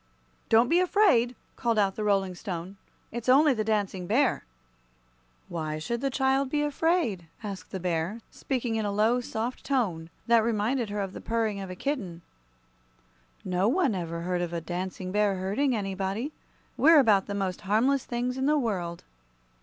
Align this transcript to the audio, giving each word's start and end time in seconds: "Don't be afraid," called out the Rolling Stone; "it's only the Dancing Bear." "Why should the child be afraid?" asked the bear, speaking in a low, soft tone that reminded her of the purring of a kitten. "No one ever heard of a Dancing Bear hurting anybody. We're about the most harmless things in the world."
"Don't 0.49 0.67
be 0.67 0.79
afraid," 0.79 1.35
called 1.55 1.77
out 1.77 1.95
the 1.95 2.03
Rolling 2.03 2.33
Stone; 2.33 2.75
"it's 3.11 3.29
only 3.29 3.53
the 3.53 3.63
Dancing 3.63 4.07
Bear." 4.07 4.43
"Why 5.47 5.77
should 5.77 6.01
the 6.01 6.09
child 6.09 6.49
be 6.49 6.63
afraid?" 6.63 7.27
asked 7.43 7.69
the 7.69 7.79
bear, 7.79 8.19
speaking 8.31 8.73
in 8.77 8.83
a 8.83 8.91
low, 8.91 9.21
soft 9.21 9.63
tone 9.63 10.09
that 10.25 10.43
reminded 10.43 10.89
her 10.89 11.01
of 11.01 11.13
the 11.13 11.21
purring 11.21 11.59
of 11.59 11.69
a 11.69 11.75
kitten. 11.75 12.23
"No 13.45 13.67
one 13.67 13.93
ever 13.93 14.21
heard 14.21 14.41
of 14.41 14.53
a 14.53 14.59
Dancing 14.59 15.11
Bear 15.11 15.35
hurting 15.35 15.75
anybody. 15.75 16.31
We're 16.77 16.97
about 16.97 17.27
the 17.27 17.35
most 17.35 17.61
harmless 17.61 18.03
things 18.03 18.39
in 18.39 18.47
the 18.47 18.57
world." 18.57 19.03